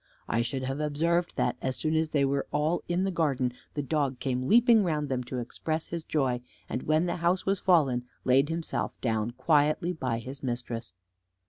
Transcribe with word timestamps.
I 0.27 0.41
should 0.41 0.63
have 0.63 0.79
observed 0.79 1.33
that, 1.35 1.57
as 1.61 1.75
soon 1.75 1.95
as 1.95 2.09
they 2.09 2.25
were 2.25 2.47
all 2.51 2.81
in 2.89 3.03
the 3.03 3.11
garden, 3.11 3.53
the 3.75 3.83
dog 3.83 4.19
came 4.19 4.47
leaping 4.49 4.83
round 4.83 5.09
them 5.09 5.23
to 5.25 5.37
express 5.37 5.85
his 5.85 6.03
joy, 6.03 6.41
and 6.67 6.81
when 6.81 7.05
the 7.05 7.17
house 7.17 7.45
was 7.45 7.59
fallen, 7.59 8.05
laid 8.25 8.49
himself 8.49 8.99
down 9.01 9.29
quietly 9.29 9.93
by 9.93 10.17
his 10.17 10.41
mistress. 10.41 10.93